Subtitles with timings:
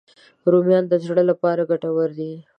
[0.51, 2.31] رومیان د زړه لپاره ګټور دي